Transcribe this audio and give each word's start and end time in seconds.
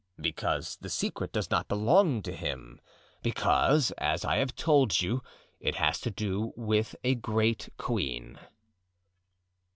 "Because 0.19 0.77
the 0.81 0.89
secret 0.89 1.31
does 1.31 1.51
not 1.51 1.67
belong 1.67 2.23
to 2.23 2.31
him; 2.35 2.81
because, 3.21 3.91
as 3.99 4.25
I 4.25 4.37
have 4.37 4.55
told 4.55 4.99
you, 4.99 5.21
it 5.59 5.75
has 5.75 5.99
to 6.01 6.09
do 6.09 6.53
with 6.57 6.95
a 7.03 7.13
great 7.13 7.69
queen." 7.77 8.39